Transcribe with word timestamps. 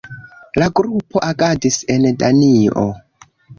La 0.63 0.69
grupo 0.79 1.21
agadis 1.27 1.79
en 1.97 2.09
Danio. 2.25 2.89